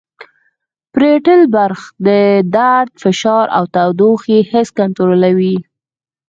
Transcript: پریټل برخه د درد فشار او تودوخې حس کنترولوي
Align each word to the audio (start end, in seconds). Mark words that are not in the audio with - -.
پریټل 0.93 1.41
برخه 1.55 1.87
د 2.07 2.09
درد 2.55 2.91
فشار 3.03 3.45
او 3.57 3.63
تودوخې 3.75 4.37
حس 4.51 4.67
کنترولوي 4.79 5.57